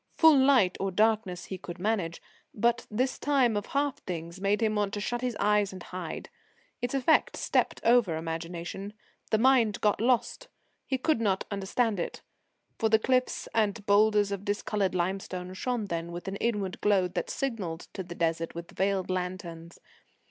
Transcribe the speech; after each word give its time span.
Full 0.17 0.35
light 0.35 0.77
or 0.79 0.89
darkness 0.89 1.45
he 1.45 1.59
could 1.59 1.77
manage, 1.77 2.23
but 2.55 2.87
this 2.89 3.19
time 3.19 3.55
of 3.55 3.67
half 3.67 3.99
things 4.05 4.41
made 4.41 4.61
him 4.63 4.73
want 4.73 4.95
to 4.95 4.99
shut 4.99 5.21
his 5.21 5.37
eyes 5.39 5.71
and 5.71 5.83
hide. 5.83 6.27
Its 6.81 6.95
effect 6.95 7.37
stepped 7.37 7.79
over 7.83 8.15
imagination. 8.17 8.93
The 9.29 9.37
mind 9.37 9.79
got 9.79 10.01
lost. 10.01 10.47
He 10.87 10.97
could 10.97 11.21
not 11.21 11.45
understand 11.51 11.99
it. 11.99 12.23
For 12.79 12.89
the 12.89 12.97
cliffs 12.97 13.47
and 13.53 13.85
boulders 13.85 14.31
of 14.31 14.43
discoloured 14.43 14.95
limestone 14.95 15.53
shone 15.53 15.85
then 15.85 16.11
with 16.11 16.27
an 16.27 16.37
inward 16.37 16.81
glow 16.81 17.07
that 17.09 17.29
signalled 17.29 17.81
to 17.93 18.01
the 18.01 18.15
Desert 18.15 18.55
with 18.55 18.71
veiled 18.71 19.11
lanterns. 19.11 19.77